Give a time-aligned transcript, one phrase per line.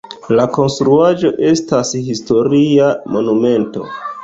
[0.37, 3.89] La konstruaĵo estas historia monumento.